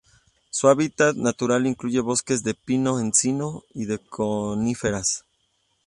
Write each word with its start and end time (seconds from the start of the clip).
Su 0.49 0.67
hábitat 0.67 1.15
natural 1.15 1.67
incluye 1.67 1.99
bosques 2.01 2.41
de 2.43 2.55
pino-encino 2.55 3.61
y 3.75 3.85
de 3.85 3.99
coníferas. 3.99 5.25